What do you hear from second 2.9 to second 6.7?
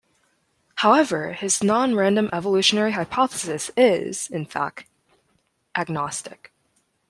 Hypothesis is, in fact, agnostic.